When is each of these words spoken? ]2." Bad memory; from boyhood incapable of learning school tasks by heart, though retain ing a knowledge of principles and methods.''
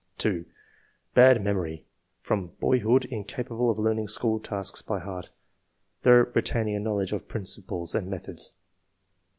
]2." 0.17 0.45
Bad 1.13 1.43
memory; 1.43 1.85
from 2.21 2.53
boyhood 2.59 3.05
incapable 3.11 3.69
of 3.69 3.77
learning 3.77 4.07
school 4.07 4.39
tasks 4.39 4.81
by 4.81 4.97
heart, 4.97 5.29
though 6.01 6.25
retain 6.33 6.69
ing 6.69 6.75
a 6.75 6.79
knowledge 6.79 7.11
of 7.11 7.27
principles 7.27 7.93
and 7.93 8.07
methods.'' 8.07 8.51